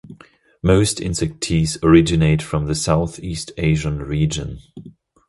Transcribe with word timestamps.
Most 0.63 0.99
insect 0.99 1.41
teas 1.41 1.77
originate 1.83 2.41
from 2.41 2.65
the 2.65 2.73
Southeast 2.73 3.51
Asian 3.59 3.99
region. 3.99 4.57